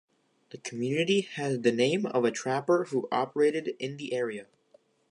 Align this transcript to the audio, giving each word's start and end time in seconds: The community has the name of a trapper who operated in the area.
The 0.49 0.57
community 0.57 1.21
has 1.21 1.61
the 1.61 1.71
name 1.71 2.07
of 2.07 2.25
a 2.25 2.31
trapper 2.31 2.85
who 2.85 3.07
operated 3.11 3.75
in 3.77 3.97
the 3.97 4.13
area. 4.13 4.47